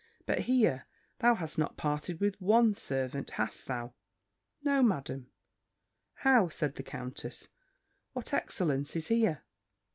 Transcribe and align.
But, 0.25 0.39
here! 0.39 0.87
thou 1.19 1.35
hast 1.35 1.59
not 1.59 1.77
parted 1.77 2.19
with 2.19 2.41
one 2.41 2.73
servant 2.73 3.29
Hast 3.37 3.67
thou?" 3.67 3.93
"No, 4.63 4.81
Madam." 4.81 5.29
"How!" 6.15 6.47
said 6.49 6.73
the 6.73 6.81
countess; 6.81 7.49
"what 8.13 8.33
excellence 8.33 8.95
is 8.95 9.09
here! 9.09 9.43